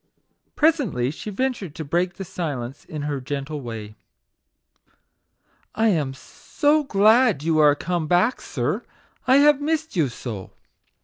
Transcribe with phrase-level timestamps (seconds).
[0.55, 3.95] Pre sently she ventured to break the silence in her gentle way t(
[5.75, 8.83] I am so glad you are come back, sir;
[9.27, 10.53] I have missed you so